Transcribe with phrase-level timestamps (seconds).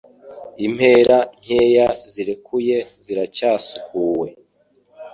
[0.65, 4.27] Impera nkeya zirekuye ziracyasukuwe.